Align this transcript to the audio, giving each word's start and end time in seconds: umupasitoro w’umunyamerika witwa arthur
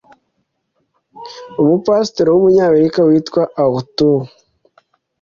umupasitoro 1.61 2.29
w’umunyamerika 2.31 2.99
witwa 3.07 3.41
arthur 3.63 4.19